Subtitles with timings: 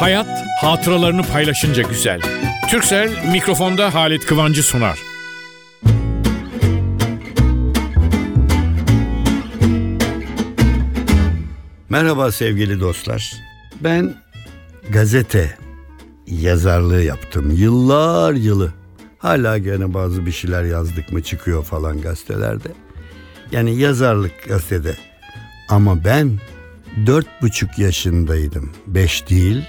[0.00, 2.20] Hayat hatıralarını paylaşınca güzel.
[2.70, 4.98] Türksel mikrofonda Halit Kıvancı sunar.
[11.88, 13.32] Merhaba sevgili dostlar.
[13.80, 14.14] Ben
[14.90, 15.56] gazete
[16.26, 17.50] yazarlığı yaptım.
[17.50, 18.72] Yıllar yılı.
[19.18, 22.68] Hala gene bazı bir şeyler yazdık mı çıkıyor falan gazetelerde.
[23.52, 24.96] Yani yazarlık gazetede.
[25.68, 26.38] Ama ben
[27.06, 28.72] dört buçuk yaşındaydım.
[28.86, 29.64] Beş değil.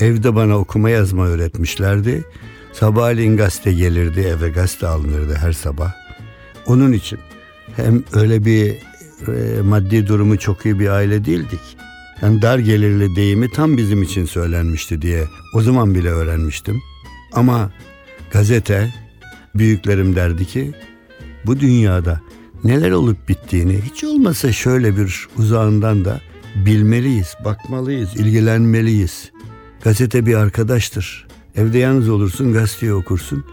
[0.00, 2.24] Evde bana okuma yazma öğretmişlerdi.
[2.72, 5.92] Sabahleyin gazete gelirdi eve gazete alınırdı her sabah.
[6.66, 7.18] Onun için
[7.76, 8.74] hem öyle bir
[9.28, 11.60] e, maddi durumu çok iyi bir aile değildik.
[12.22, 15.24] Yani dar gelirli deyimi tam bizim için söylenmişti diye
[15.54, 16.82] o zaman bile öğrenmiştim.
[17.32, 17.70] Ama
[18.32, 18.94] gazete
[19.54, 20.74] büyüklerim derdi ki
[21.46, 22.20] bu dünyada
[22.64, 26.20] neler olup bittiğini hiç olmasa şöyle bir uzağından da
[26.54, 29.30] bilmeliyiz, bakmalıyız, ilgilenmeliyiz.
[29.84, 31.26] Gazete bir arkadaştır.
[31.56, 33.44] Evde yalnız olursun, gazeteyi okursun.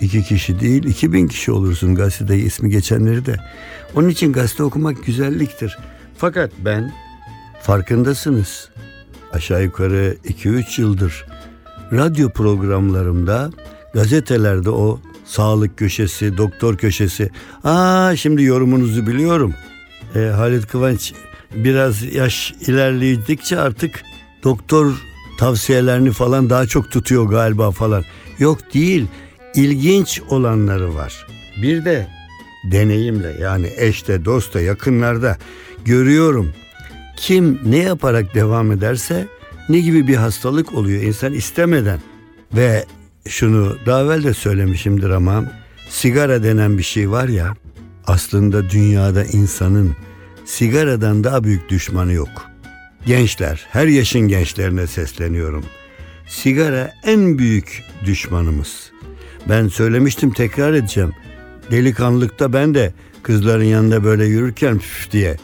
[0.00, 3.36] İki kişi değil, iki bin kişi olursun gazetede ismi geçenleri de.
[3.94, 5.78] Onun için gazete okumak güzelliktir.
[6.16, 6.92] Fakat ben
[7.62, 8.68] farkındasınız.
[9.32, 11.26] Aşağı yukarı iki üç yıldır
[11.92, 13.50] radyo programlarımda
[13.94, 17.30] gazetelerde o sağlık köşesi, doktor köşesi.
[17.64, 19.54] Aa şimdi yorumunuzu biliyorum.
[20.14, 21.14] E, Halit Kıvanç
[21.54, 24.02] biraz yaş ilerledikçe artık
[24.44, 25.09] doktor
[25.40, 28.04] tavsiyelerini falan daha çok tutuyor galiba falan.
[28.38, 29.06] Yok değil.
[29.54, 31.26] ilginç olanları var.
[31.62, 32.06] Bir de
[32.72, 35.36] deneyimle yani eşte, dosta, yakınlarda
[35.84, 36.52] görüyorum.
[37.16, 39.28] Kim ne yaparak devam ederse
[39.68, 42.00] ne gibi bir hastalık oluyor insan istemeden.
[42.56, 42.84] Ve
[43.28, 45.44] şunu daha evvel de söylemişimdir ama
[45.88, 47.54] sigara denen bir şey var ya
[48.06, 49.96] aslında dünyada insanın
[50.44, 52.49] sigaradan daha büyük düşmanı yok.
[53.06, 55.64] Gençler, her yaşın gençlerine sesleniyorum.
[56.28, 58.90] Sigara en büyük düşmanımız.
[59.48, 61.12] Ben söylemiştim tekrar edeceğim.
[61.70, 65.36] Delikanlılıkta ben de kızların yanında böyle yürürken püf diye.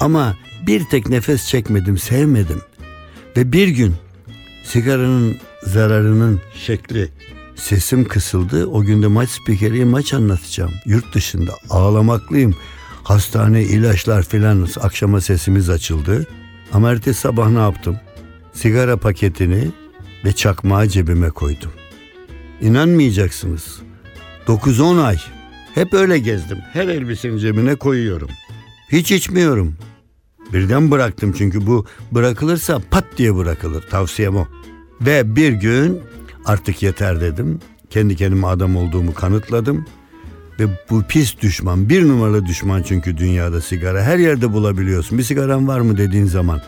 [0.00, 0.36] Ama
[0.66, 2.60] bir tek nefes çekmedim, sevmedim.
[3.36, 3.94] Ve bir gün
[4.64, 7.08] sigaranın zararının şekli
[7.56, 8.66] sesim kısıldı.
[8.66, 10.72] O günde maç spikeri maç anlatacağım.
[10.86, 12.54] Yurt dışında ağlamaklıyım.
[13.04, 16.26] Hastane, ilaçlar filan akşama sesimiz açıldı.
[16.72, 17.96] Ama ertesi sabah ne yaptım?
[18.52, 19.70] Sigara paketini
[20.24, 21.72] ve çakmağı cebime koydum.
[22.60, 23.80] İnanmayacaksınız.
[24.46, 25.18] 9-10 ay
[25.74, 26.58] hep öyle gezdim.
[26.72, 28.28] Her elbisenin cebine koyuyorum.
[28.92, 29.76] Hiç içmiyorum.
[30.52, 33.82] Birden bıraktım çünkü bu bırakılırsa pat diye bırakılır.
[33.82, 34.46] Tavsiyem o.
[35.00, 36.00] Ve bir gün
[36.44, 37.60] artık yeter dedim.
[37.90, 39.86] Kendi kendime adam olduğumu kanıtladım.
[40.62, 44.02] Ve bu pis düşman, bir numaralı düşman çünkü dünyada sigara.
[44.02, 45.18] Her yerde bulabiliyorsun.
[45.18, 46.60] Bir sigaran var mı dediğin zaman.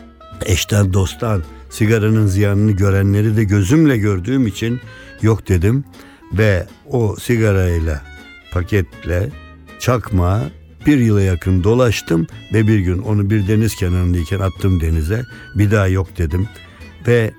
[0.45, 4.79] Eşten dosttan sigaranın ziyanını görenleri de gözümle gördüğüm için
[5.21, 5.83] yok dedim.
[6.33, 8.01] Ve o sigarayla,
[8.51, 9.29] paketle,
[9.79, 10.41] çakma
[10.85, 15.23] bir yıla yakın dolaştım ve bir gün onu bir deniz kenarındayken attım denize.
[15.55, 16.47] Bir daha yok dedim.
[17.07, 17.31] Ve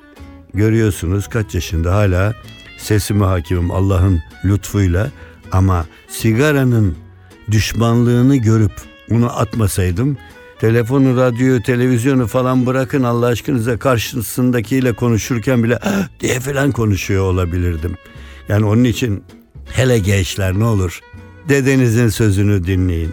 [0.54, 2.34] görüyorsunuz kaç yaşında hala
[2.78, 5.10] sesime hakimim Allah'ın lütfuyla
[5.52, 6.96] ama sigaranın
[7.50, 8.72] düşmanlığını görüp
[9.10, 10.16] onu atmasaydım
[10.58, 16.08] telefonu, radyoyu, televizyonu falan bırakın Allah aşkınıza karşısındakiyle konuşurken bile ah!
[16.20, 17.96] diye falan konuşuyor olabilirdim.
[18.48, 19.24] Yani onun için
[19.72, 21.00] hele gençler ne olur
[21.48, 23.12] dedenizin sözünü dinleyin.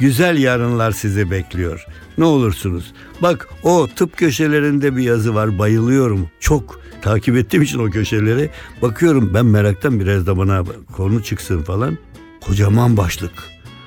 [0.00, 1.86] Güzel yarınlar sizi bekliyor.
[2.18, 2.92] Ne olursunuz.
[3.22, 6.30] Bak o tıp köşelerinde bir yazı var bayılıyorum.
[6.40, 8.50] Çok takip ettiğim için o köşeleri
[8.82, 10.64] bakıyorum ben meraktan biraz da bana
[10.96, 11.98] konu çıksın falan.
[12.40, 13.32] Kocaman başlık.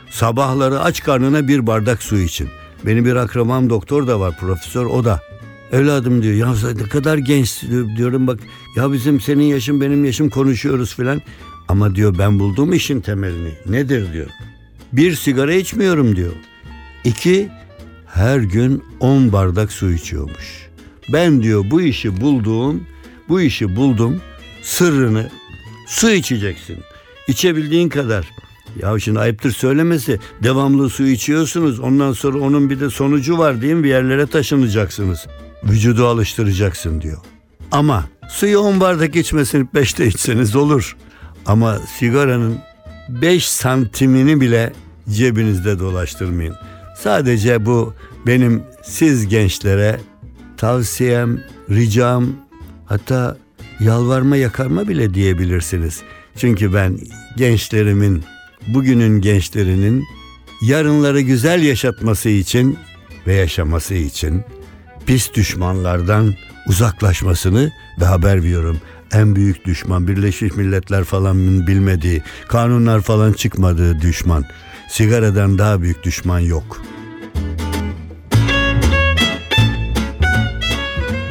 [0.09, 2.49] Sabahları aç karnına bir bardak su için.
[2.85, 5.21] Benim bir akrabam doktor da var profesör o da.
[5.71, 7.63] Evladım diyor ya ne kadar genç
[7.97, 8.39] diyorum bak
[8.75, 11.21] ya bizim senin yaşın benim yaşım konuşuyoruz filan.
[11.67, 13.53] Ama diyor ben bulduğum işin temelini.
[13.65, 14.27] Nedir diyor.
[14.93, 16.33] Bir sigara içmiyorum diyor.
[17.03, 17.49] İki
[18.05, 20.67] her gün on bardak su içiyormuş.
[21.13, 22.83] Ben diyor bu işi bulduğum,
[23.29, 24.21] bu işi buldum.
[24.61, 25.29] Sırrını
[25.87, 26.77] su içeceksin.
[27.27, 28.29] İçebildiğin kadar.
[28.81, 30.19] Ya şimdi ayıptır söylemesi.
[30.43, 31.79] Devamlı su içiyorsunuz.
[31.79, 35.27] Ondan sonra onun bir de sonucu var diyeyim bir yerlere taşınacaksınız.
[35.63, 37.17] Vücudu alıştıracaksın diyor.
[37.71, 40.97] Ama suyu on bardak içmesini beşte içseniz olur.
[41.45, 42.57] Ama sigaranın
[43.09, 44.73] beş santimini bile
[45.09, 46.55] cebinizde dolaştırmayın.
[46.97, 47.93] Sadece bu
[48.27, 49.99] benim siz gençlere
[50.57, 52.27] tavsiyem, ricam
[52.85, 53.37] hatta
[53.79, 56.01] yalvarma yakarma bile diyebilirsiniz.
[56.37, 56.97] Çünkü ben
[57.37, 58.23] gençlerimin,
[58.67, 60.03] bugünün gençlerinin
[60.61, 62.77] yarınları güzel yaşatması için
[63.27, 64.43] ve yaşaması için
[65.05, 66.33] pis düşmanlardan
[66.67, 67.71] uzaklaşmasını
[68.01, 68.77] ve haber veriyorum.
[69.11, 74.45] En büyük düşman Birleşmiş Milletler falan bilmediği, kanunlar falan çıkmadığı düşman.
[74.89, 76.81] Sigaradan daha büyük düşman yok.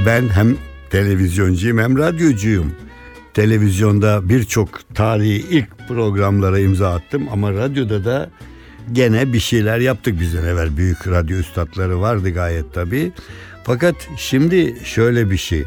[0.06, 0.56] Ben hem
[0.94, 2.72] televizyoncuyum hem radyocuyum.
[3.34, 8.30] Televizyonda birçok tarihi ilk programlara imza attım ama radyoda da
[8.92, 10.76] gene bir şeyler yaptık bizden evvel.
[10.76, 13.12] Büyük radyo üstadları vardı gayet tabii.
[13.64, 15.64] Fakat şimdi şöyle bir şey.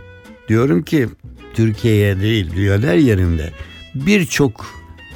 [0.47, 1.07] Diyorum ki
[1.53, 3.51] Türkiye'ye değil dünyanın her yerinde
[3.95, 4.65] birçok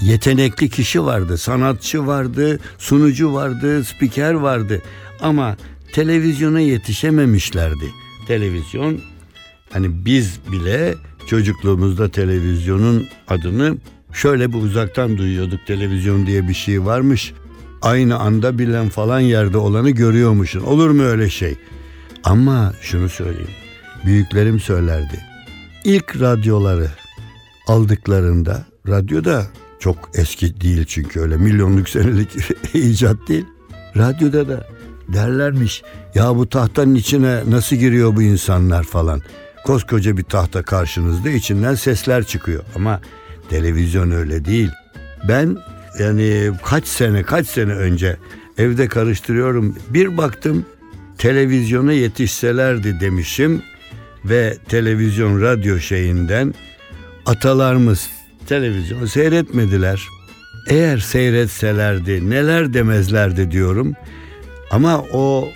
[0.01, 1.37] yetenekli kişi vardı.
[1.37, 4.81] Sanatçı vardı, sunucu vardı, spiker vardı.
[5.21, 5.57] Ama
[5.93, 7.85] televizyona yetişememişlerdi.
[8.27, 9.10] Televizyon
[9.71, 10.95] hani biz bile
[11.27, 13.77] çocukluğumuzda televizyonun adını
[14.13, 15.67] şöyle bir uzaktan duyuyorduk.
[15.67, 17.33] Televizyon diye bir şey varmış.
[17.81, 20.61] Aynı anda bilen falan yerde olanı görüyormuşsun.
[20.61, 21.55] Olur mu öyle şey?
[22.23, 23.51] Ama şunu söyleyeyim.
[24.05, 25.19] Büyüklerim söylerdi.
[25.83, 26.89] İlk radyoları
[27.67, 29.45] aldıklarında radyoda
[29.79, 32.29] çok eski değil çünkü öyle milyonluk senelik
[32.73, 33.45] icat değil.
[33.97, 34.67] Radyoda da
[35.07, 35.83] derlermiş
[36.15, 39.21] ya bu tahtanın içine nasıl giriyor bu insanlar falan.
[39.65, 43.01] Koskoca bir tahta karşınızda içinden sesler çıkıyor ama
[43.49, 44.69] televizyon öyle değil.
[45.27, 45.57] Ben
[45.99, 48.17] yani kaç sene kaç sene önce
[48.57, 50.65] evde karıştırıyorum bir baktım
[51.17, 53.61] televizyona yetişselerdi demişim
[54.25, 56.53] ve televizyon radyo şeyinden
[57.25, 58.09] atalarımız
[58.47, 60.07] televizyon seyretmediler.
[60.69, 63.93] Eğer seyretselerdi neler demezlerdi diyorum.
[64.71, 65.49] Ama o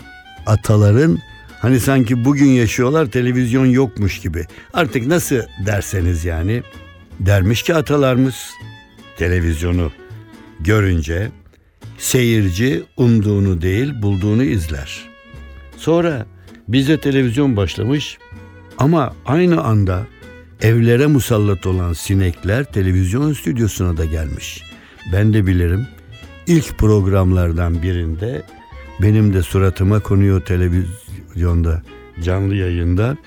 [0.46, 1.20] ataların
[1.66, 4.46] hani sanki bugün yaşıyorlar televizyon yokmuş gibi.
[4.74, 5.36] Artık nasıl
[5.66, 6.64] derseniz yani
[7.20, 8.52] dermiş ki atalarımız
[9.18, 9.92] televizyonu
[10.60, 11.32] görünce
[11.98, 15.10] seyirci umduğunu değil bulduğunu izler.
[15.78, 16.26] Sonra
[16.68, 18.18] bize televizyon başlamış
[18.78, 20.08] ama aynı anda
[20.62, 24.64] evlere musallat olan sinekler televizyon stüdyosuna da gelmiş.
[25.14, 25.88] Ben de bilirim
[26.48, 28.44] ilk programlardan birinde
[29.02, 31.82] benim de suratıma konuyor televizyonda
[32.24, 33.18] canlı yayında.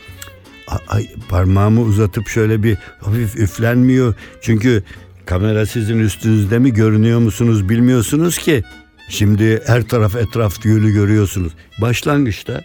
[0.88, 4.14] Ay, parmağımı uzatıp şöyle bir hafif üflenmiyor.
[4.40, 4.82] Çünkü
[5.26, 8.62] kamera sizin üstünüzde mi görünüyor musunuz bilmiyorsunuz ki.
[9.08, 11.52] Şimdi her taraf etraf gülü görüyorsunuz.
[11.80, 12.64] Başlangıçta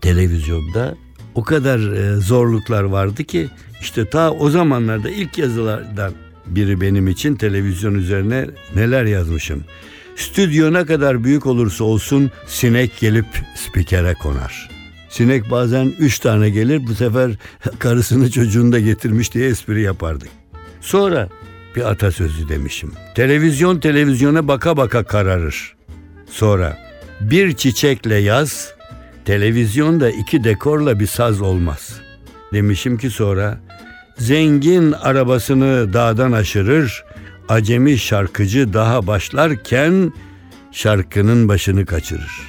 [0.00, 0.94] televizyonda
[1.34, 3.48] o kadar e, zorluklar vardı ki
[3.80, 6.12] işte ta o zamanlarda ilk yazılardan
[6.46, 9.64] biri benim için televizyon üzerine neler yazmışım.
[10.16, 14.70] Stüdyo ne kadar büyük olursa olsun sinek gelip spikere konar.
[15.08, 17.30] Sinek bazen üç tane gelir bu sefer
[17.78, 20.28] karısını çocuğunu da getirmiş diye espri yapardık.
[20.80, 21.28] Sonra
[21.76, 22.92] bir atasözü demişim.
[23.14, 25.74] Televizyon televizyona baka baka kararır.
[26.30, 26.78] Sonra
[27.20, 28.74] bir çiçekle yaz,
[29.24, 32.00] televizyonda iki dekorla bir saz olmaz.
[32.52, 33.60] Demişim ki sonra
[34.18, 37.04] zengin arabasını dağdan aşırır,
[37.48, 40.12] acemi şarkıcı daha başlarken
[40.72, 42.40] şarkının başını kaçırır.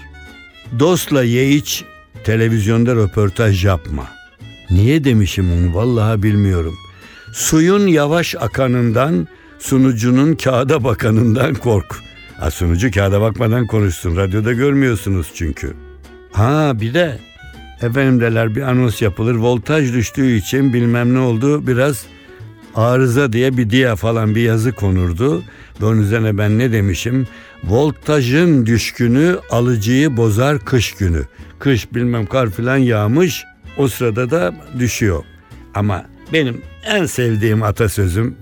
[0.79, 1.83] Dostla ye iç,
[2.23, 4.07] televizyonda röportaj yapma.
[4.69, 6.75] Niye demişim onu vallahi bilmiyorum.
[7.33, 9.27] Suyun yavaş akanından,
[9.59, 11.95] sunucunun kağıda bakanından kork.
[12.39, 14.15] Ha, sunucu kağıda bakmadan konuşsun.
[14.15, 15.73] Radyoda görmüyorsunuz çünkü.
[16.31, 17.19] Ha bir de
[17.81, 19.35] efendim deler bir anons yapılır.
[19.35, 21.67] Voltaj düştüğü için bilmem ne oldu.
[21.67, 22.05] Biraz
[22.75, 25.43] arıza diye bir diye falan bir yazı konurdu.
[25.81, 27.27] Ve onun üzerine ben ne demişim?
[27.63, 31.21] Voltajın düşkünü alıcıyı bozar kış günü.
[31.59, 33.43] Kış bilmem kar filan yağmış.
[33.77, 35.23] O sırada da düşüyor.
[35.73, 38.35] Ama benim en sevdiğim atasözüm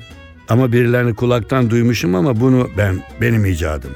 [0.49, 3.91] ama birilerini kulaktan duymuşum ama bunu ben benim icadım.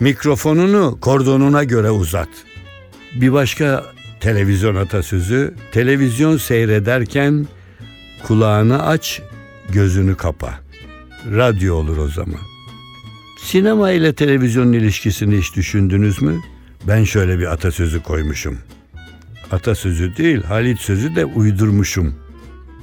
[0.00, 2.28] Mikrofonunu kordonuna göre uzat.
[3.14, 3.84] Bir başka
[4.20, 7.46] televizyon atasözü televizyon seyrederken
[8.22, 9.22] kulağını aç
[9.68, 10.60] gözünü kapa.
[11.30, 12.40] Radyo olur o zaman.
[13.42, 16.40] Sinema ile televizyonun ilişkisini hiç düşündünüz mü?
[16.88, 18.58] Ben şöyle bir atasözü koymuşum.
[19.50, 22.14] Atasözü değil, Halit sözü de uydurmuşum.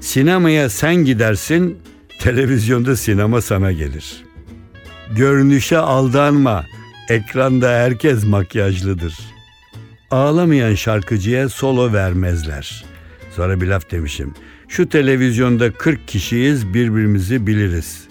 [0.01, 1.77] Sinemaya sen gidersin,
[2.19, 4.23] televizyonda sinema sana gelir.
[5.15, 6.65] Görünüşe aldanma,
[7.09, 9.15] ekranda herkes makyajlıdır.
[10.11, 12.85] Ağlamayan şarkıcıya solo vermezler.
[13.35, 14.33] Sonra bir laf demişim.
[14.73, 18.07] Şu televizyonda 40 kişiyiz birbirimizi biliriz.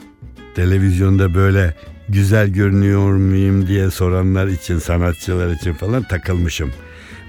[0.55, 1.75] Televizyonda böyle
[2.09, 6.73] güzel görünüyor muyum diye soranlar için sanatçılar için falan takılmışım.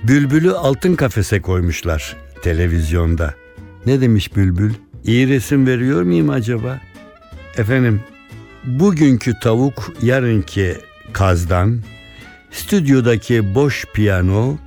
[0.04, 3.34] Bülbülü altın kafese koymuşlar televizyonda.
[3.86, 4.74] Ne demiş Bülbül?
[5.06, 6.82] İyi resim veriyor muyum acaba?
[7.58, 8.02] Efendim
[8.64, 10.78] bugünkü tavuk yarınki
[11.14, 11.82] kazdan,
[12.52, 14.58] stüdyodaki boş piyano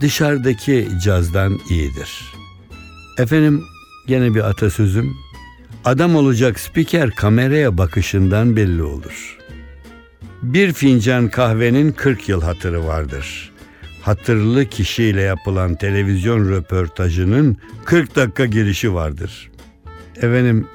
[0.00, 2.32] dışarıdaki cazdan iyidir.
[3.18, 3.64] Efendim
[4.06, 5.16] gene bir atasözüm.
[5.84, 9.38] Adam olacak spiker kameraya bakışından belli olur.
[10.42, 13.52] Bir fincan kahvenin 40 yıl hatırı vardır.
[14.02, 19.50] Hatırlı kişiyle yapılan televizyon röportajının 40 dakika girişi vardır.
[20.16, 20.66] Efendim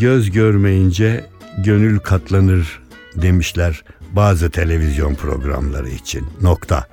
[0.00, 1.24] göz görmeyince
[1.58, 2.82] gönül katlanır
[3.16, 6.26] demişler bazı televizyon programları için.
[6.40, 6.86] Nokta.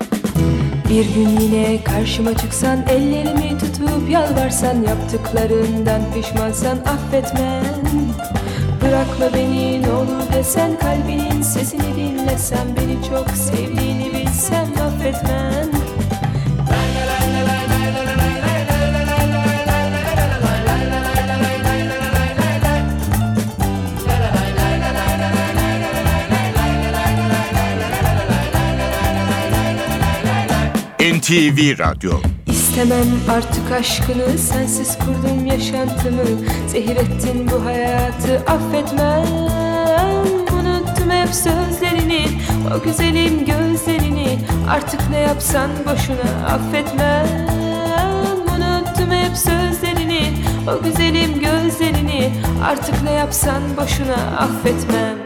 [0.90, 7.64] Bir gün yine karşıma çıksan Ellerimi tutup yalvarsan Yaptıklarından pişmansan affetmem.
[8.82, 15.79] Bırakma beni ne olur desen Kalbinin sesini dinlesem Beni çok sevdiğini bilsem affetmem
[31.30, 32.12] NTV Radyo.
[32.48, 36.24] İstemem artık aşkını Sensiz kurdum yaşantımı.
[36.68, 39.26] Zehir ettin bu hayatı Affetmem.
[40.54, 42.26] Unuttum hep sözlerini
[42.76, 44.40] O güzelim gözlerini.
[44.70, 47.28] Artık ne yapsan boşuna Affetmem.
[48.48, 50.34] Unuttum hep sözlerini
[50.68, 52.34] O güzelim gözlerini.
[52.64, 55.19] Artık ne yapsan boşuna Affetmem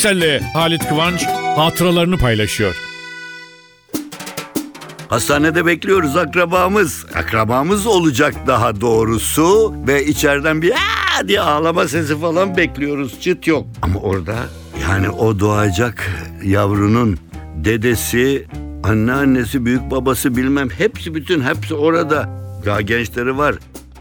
[0.00, 1.26] Türkcell'le Halit Kıvanç
[1.56, 2.74] hatıralarını paylaşıyor.
[5.08, 7.06] Hastanede bekliyoruz akrabamız.
[7.14, 9.74] Akrabamız olacak daha doğrusu.
[9.86, 11.28] Ve içeriden bir Aa!
[11.28, 13.20] diye ağlama sesi falan bekliyoruz.
[13.20, 13.66] Çıt yok.
[13.82, 14.34] Ama orada
[14.82, 16.10] yani o doğacak
[16.44, 17.18] yavrunun
[17.56, 18.46] dedesi,
[18.84, 22.28] anneannesi, büyük babası bilmem hepsi bütün hepsi orada.
[22.66, 23.54] Daha gençleri var.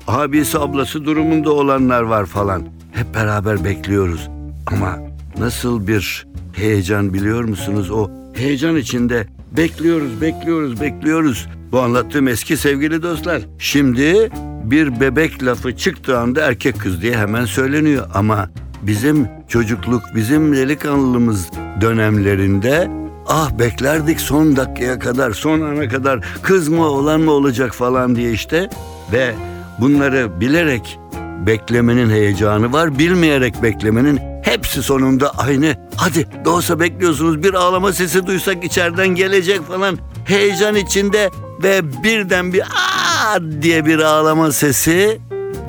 [0.08, 2.64] Abisi ablası durumunda olanlar var falan.
[2.92, 4.30] Hep beraber bekliyoruz.
[4.68, 5.09] Ama
[5.40, 7.92] nasıl bir heyecan biliyor musunuz?
[7.92, 9.28] O heyecan içinde
[9.58, 11.48] bekliyoruz, bekliyoruz, bekliyoruz.
[11.72, 13.42] Bu anlattığım eski sevgili dostlar.
[13.60, 14.30] Şimdi
[14.64, 18.08] bir bebek lafı çıktığı anda erkek kız diye hemen söyleniyor.
[18.14, 18.50] Ama
[18.82, 21.50] bizim çocukluk, bizim delikanlılığımız
[21.82, 22.92] dönemlerinde
[23.28, 28.32] ah beklerdik son dakikaya kadar, son ana kadar kız mı olan mı olacak falan diye
[28.32, 28.70] işte.
[29.12, 29.34] Ve
[29.80, 31.00] bunları bilerek
[31.46, 35.76] beklemenin heyecanı var, bilmeyerek beklemenin hepsi sonunda aynı.
[35.96, 39.98] Hadi doğsa bekliyorsunuz bir ağlama sesi duysak içeriden gelecek falan.
[40.26, 41.30] Heyecan içinde
[41.64, 45.20] ve birden bir aa diye bir ağlama sesi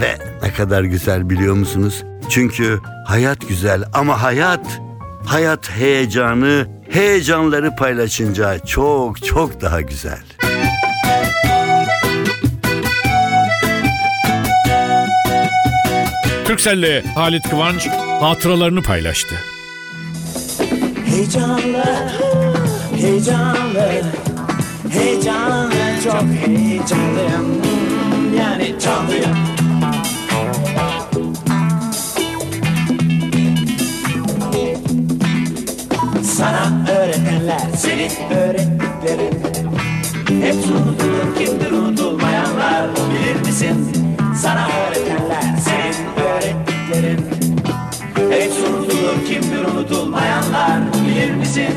[0.00, 2.04] ve ne kadar güzel biliyor musunuz?
[2.28, 4.80] Çünkü hayat güzel ama hayat
[5.26, 10.22] hayat heyecanı, heyecanları paylaşınca çok çok daha güzel.
[16.44, 17.88] Türkcell'le Halit Kıvanç
[18.20, 19.34] hatıralarını paylaştı.
[21.06, 21.84] Heyecanlı,
[22.96, 24.02] heyecanlı,
[24.90, 25.74] heyecanlı,
[26.04, 27.62] çok heyecanlıyım.
[28.38, 29.36] Yani canlıyım.
[36.22, 39.40] Sana öğretenler, senin öğrettiklerin
[40.42, 43.92] Hep unutulur, kimdir unutulmayanlar bilir misin?
[44.42, 47.39] Sana öğretenler, senin öğrettiklerin
[49.30, 51.74] kimdir unutulmayanlar bilir misin?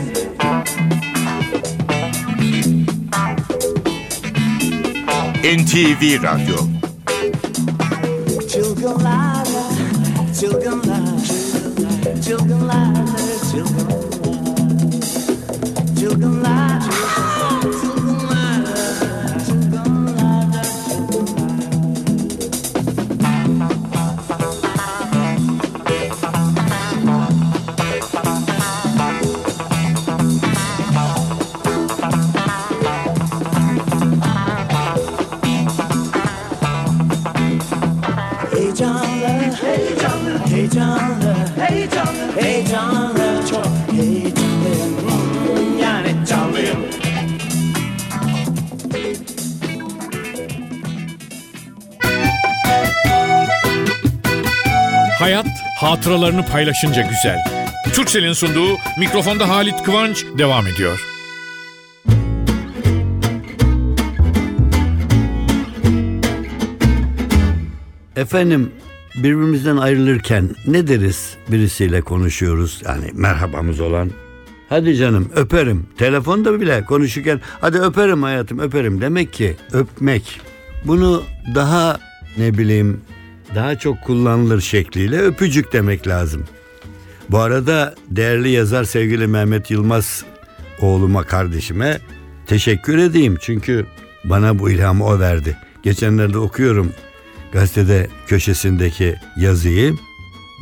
[5.44, 6.58] NTV Radyo.
[8.54, 9.48] Çılgınlar,
[10.40, 11.26] çılgınlar,
[12.26, 12.94] çılgınlar, çılgınlar,
[13.52, 14.04] çılgınlar,
[16.00, 16.82] çılgınlar,
[55.24, 57.38] Hayat hatıralarını paylaşınca güzel.
[57.94, 61.06] Türkcell'in sunduğu mikrofonda Halit Kıvanç devam ediyor.
[68.16, 68.72] Efendim
[69.16, 74.12] birbirimizden ayrılırken ne deriz birisiyle konuşuyoruz yani merhabamız olan.
[74.70, 75.88] Hadi canım öperim.
[75.98, 79.02] Telefonda bile konuşurken hadi öperim hayatım öperim.
[79.02, 80.42] Demek ki öpmek.
[80.86, 81.24] Bunu
[81.56, 82.00] daha
[82.38, 83.02] ne bileyim
[83.56, 86.44] daha çok kullanılır şekliyle öpücük demek lazım.
[87.30, 90.26] Bu arada değerli yazar sevgili Mehmet Yılmaz
[90.82, 92.00] oğluma kardeşime
[92.48, 93.38] teşekkür edeyim.
[93.42, 93.86] Çünkü
[94.26, 95.58] bana bu ilhamı o verdi.
[95.84, 96.94] Geçenlerde okuyorum
[97.52, 99.96] gazetede köşesindeki yazıyı.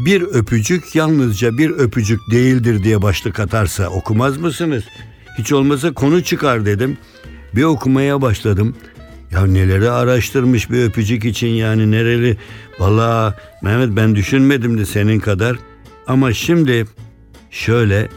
[0.06, 4.84] Bir öpücük yalnızca bir öpücük değildir diye başlık atarsa okumaz mısınız?
[5.38, 6.98] Hiç olmasa konu çıkar dedim.
[7.56, 8.76] Bir okumaya başladım.
[9.32, 12.38] Ya neleri araştırmış bir öpücük için yani nereli.
[12.80, 15.58] Valla Mehmet ben düşünmedim de senin kadar.
[16.08, 16.86] Ama şimdi
[17.52, 18.10] şöyle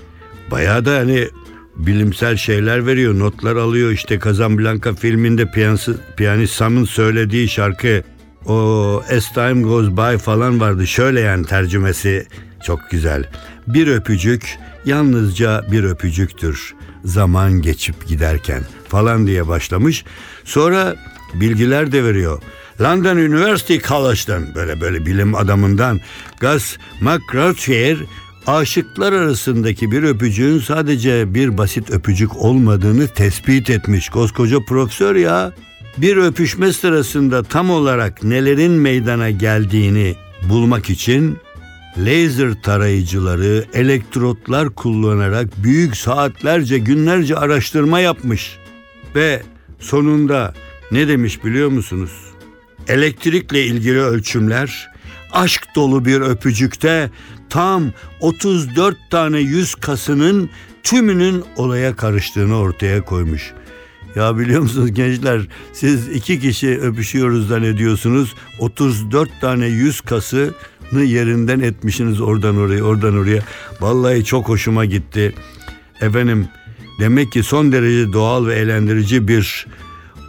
[0.50, 1.28] bayağı da hani
[1.76, 3.18] bilimsel şeyler veriyor.
[3.18, 8.02] Notlar alıyor işte Casablanca filminde piyanist, piyanist Sam'ın söylediği şarkı
[8.47, 10.87] o As Time Goes By falan vardı.
[10.87, 12.26] Şöyle yani tercümesi
[12.64, 13.30] çok güzel.
[13.66, 16.75] Bir öpücük yalnızca bir öpücüktür.
[17.04, 20.04] Zaman geçip giderken falan diye başlamış.
[20.44, 20.96] Sonra
[21.34, 22.42] bilgiler de veriyor.
[22.80, 26.00] London University College'dan böyle böyle bilim adamından
[26.40, 27.68] Gus McGrath
[28.46, 34.08] aşıklar arasındaki bir öpücüğün sadece bir basit öpücük olmadığını tespit etmiş.
[34.08, 35.52] Koskoca profesör ya.
[35.99, 40.16] Bir öpüşme sırasında tam olarak nelerin meydana geldiğini
[40.49, 41.38] bulmak için
[41.98, 48.58] laser tarayıcıları, elektrotlar kullanarak büyük saatlerce, günlerce araştırma yapmış.
[49.14, 49.42] Ve
[49.78, 50.54] sonunda
[50.90, 52.10] ne demiş biliyor musunuz?
[52.88, 54.90] Elektrikle ilgili ölçümler
[55.32, 57.10] aşk dolu bir öpücükte
[57.50, 60.50] tam 34 tane yüz kasının
[60.82, 63.52] tümünün olaya karıştığını ortaya koymuş.
[64.16, 65.40] Ya biliyor musunuz gençler
[65.72, 70.50] siz iki kişi öpüşüyoruz zannediyorsunuz 34 tane yüz kasını
[70.92, 73.42] yerinden etmişsiniz oradan oraya oradan oraya.
[73.80, 75.34] Vallahi çok hoşuma gitti.
[76.00, 76.48] Efendim
[77.00, 79.66] demek ki son derece doğal ve eğlendirici bir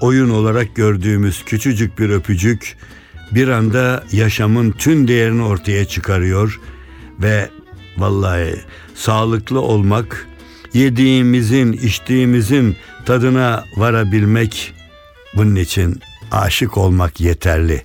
[0.02, 2.78] oyun olarak gördüğümüz küçücük bir öpücük
[3.32, 6.60] bir anda yaşamın tüm değerini ortaya çıkarıyor
[7.22, 7.50] ve
[7.98, 8.56] vallahi
[8.96, 10.28] sağlıklı olmak
[10.74, 14.74] yediğimizin, içtiğimizin tadına varabilmek
[15.36, 17.84] bunun için aşık olmak yeterli.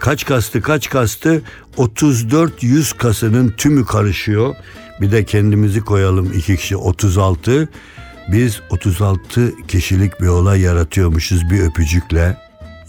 [0.00, 1.42] Kaç kastı kaç kastı
[1.76, 4.54] 34 yüz kasının tümü karışıyor.
[5.00, 7.68] Bir de kendimizi koyalım iki kişi 36.
[8.28, 12.36] Biz 36 kişilik bir olay yaratıyormuşuz bir öpücükle.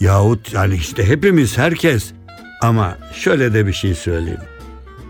[0.00, 2.12] Yahut yani işte hepimiz herkes.
[2.60, 4.40] Ama şöyle de bir şey söyleyeyim.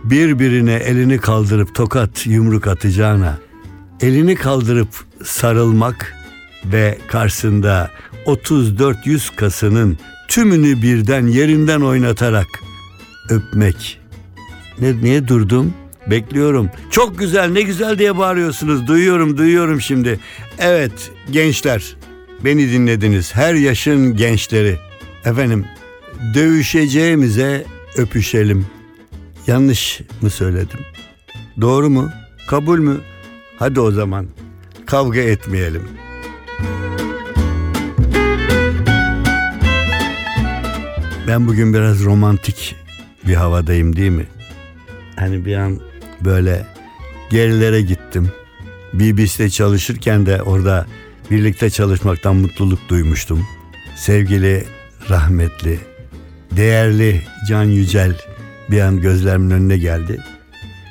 [0.04, 3.38] Birbirine elini kaldırıp tokat yumruk atacağına
[4.00, 4.88] elini kaldırıp
[5.24, 6.14] sarılmak
[6.64, 7.90] ve karşısında
[8.26, 9.98] 34 yüz kasının
[10.33, 12.47] tümünü birden yerinden oynatarak
[13.29, 14.01] öpmek.
[14.81, 15.75] Ne, niye durdum?
[16.07, 16.71] Bekliyorum.
[16.90, 18.87] Çok güzel ne güzel diye bağırıyorsunuz.
[18.87, 20.21] Duyuyorum duyuyorum şimdi.
[20.59, 21.97] Evet gençler
[22.45, 23.35] beni dinlediniz.
[23.35, 24.79] Her yaşın gençleri.
[25.25, 25.66] Efendim
[26.35, 27.64] dövüşeceğimize
[27.97, 28.66] öpüşelim.
[29.47, 30.81] Yanlış mı söyledim?
[31.61, 32.11] Doğru mu?
[32.49, 33.01] Kabul mü?
[33.59, 34.27] Hadi o zaman
[34.87, 35.83] kavga etmeyelim.
[41.26, 42.76] Ben bugün biraz romantik
[43.26, 44.26] bir havadayım değil mi?
[45.16, 45.80] Hani bir an
[46.20, 46.66] böyle
[47.30, 48.32] gerilere gittim.
[48.92, 50.87] BBC'de çalışırken de orada
[51.30, 53.46] birlikte çalışmaktan mutluluk duymuştum.
[53.96, 54.64] Sevgili,
[55.11, 55.78] rahmetli,
[56.50, 58.16] değerli Can Yücel
[58.70, 60.20] bir an gözlerimin önüne geldi.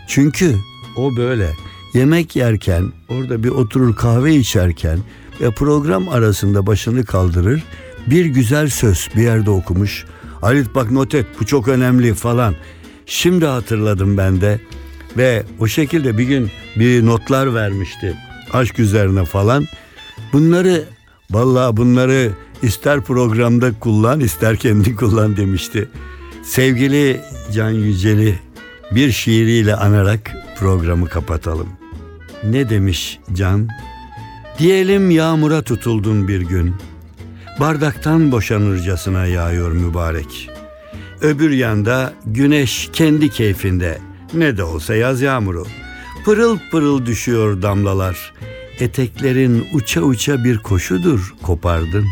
[0.08, 0.56] Çünkü
[0.96, 1.50] o böyle
[1.94, 5.00] yemek yerken, orada bir oturur kahve içerken
[5.42, 7.64] ve program arasında başını kaldırır,
[8.08, 10.06] bir güzel söz bir yerde okumuş.
[10.42, 12.56] Halit bak not et bu çok önemli falan.
[13.06, 14.60] Şimdi hatırladım ben de
[15.18, 18.18] ve o şekilde bir gün bir notlar vermişti
[18.54, 19.66] aşk üzerine falan.
[20.34, 20.86] Bunları
[21.32, 25.90] vallahi bunları ister programda kullan ister kendi kullan demişti.
[26.44, 27.22] Sevgili
[27.54, 28.40] Can Yücel'i
[28.92, 31.68] bir şiiriyle anarak programı kapatalım.
[32.44, 33.68] Ne demiş Can?
[34.60, 36.76] Diyelim yağmura tutuldun bir gün.
[37.60, 40.50] Bardaktan boşanırcasına yağıyor mübarek.
[41.22, 43.98] Öbür yanda güneş kendi keyfinde.
[44.34, 45.66] Ne de olsa yaz yağmuru.
[46.26, 48.34] Pırıl pırıl düşüyor damlalar.
[48.80, 52.06] Eteklerin uça uça bir koşudur kopardın.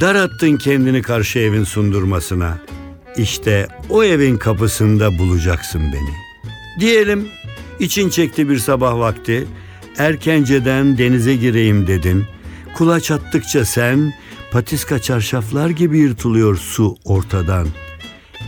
[0.00, 2.58] Dar attın kendini karşı evin sundurmasına.
[3.16, 6.14] İşte o evin kapısında bulacaksın beni.
[6.80, 7.28] Diyelim
[7.80, 9.46] için çekti bir sabah vakti.
[9.98, 12.24] Erkenceden denize gireyim dedin.
[12.78, 14.14] Kulaç attıkça sen
[14.50, 17.68] patiska çarşaflar gibi yırtılıyor su ortadan.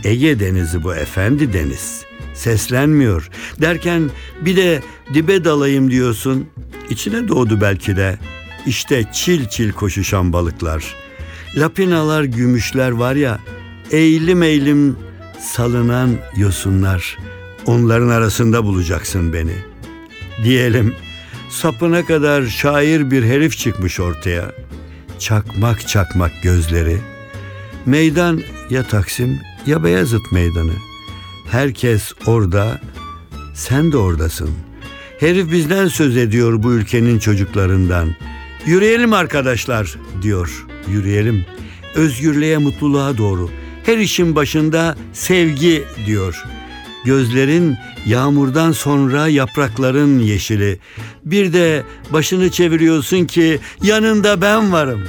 [0.03, 2.05] Ege denizi bu efendi deniz.
[2.33, 3.29] seslenmiyor.
[3.61, 4.09] Derken
[4.41, 4.81] bir de
[5.13, 6.47] dibe dalayım diyorsun.
[6.89, 8.17] İçine doğdu belki de.
[8.65, 10.95] İşte çil çil koşuşan balıklar.
[11.57, 13.39] Lapinalar, gümüşler var ya,
[13.91, 14.97] eğilim eğilim
[15.39, 17.17] salınan yosunlar.
[17.65, 19.55] Onların arasında bulacaksın beni.
[20.43, 20.95] Diyelim
[21.51, 24.51] sapına kadar şair bir herif çıkmış ortaya.
[25.19, 26.97] Çakmak çakmak gözleri.
[27.85, 30.73] Meydan ya Taksim ya Beyazıt meydanı.
[31.51, 32.81] Herkes orada,
[33.53, 34.49] sen de oradasın.
[35.19, 38.15] Herif bizden söz ediyor bu ülkenin çocuklarından.
[38.65, 40.65] Yürüyelim arkadaşlar diyor.
[40.87, 41.45] Yürüyelim.
[41.95, 43.49] Özgürlüğe, mutluluğa doğru.
[43.83, 46.45] Her işin başında sevgi diyor.
[47.05, 50.79] Gözlerin yağmurdan sonra yaprakların yeşili.
[51.25, 51.83] Bir de
[52.13, 55.01] başını çeviriyorsun ki yanında ben varım.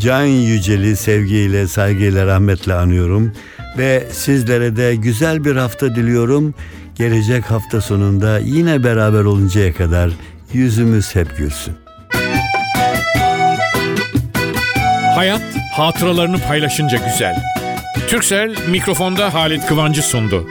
[0.00, 3.32] Can Yücel'i sevgiyle, saygıyla, rahmetle anıyorum
[3.78, 6.54] ve sizlere de güzel bir hafta diliyorum.
[6.94, 10.10] Gelecek hafta sonunda yine beraber oluncaya kadar
[10.52, 11.74] yüzümüz hep gülsün.
[15.14, 15.42] Hayat
[15.72, 17.36] hatıralarını paylaşınca güzel.
[18.08, 20.48] Türksel mikrofonda Halit Kıvancı sundu.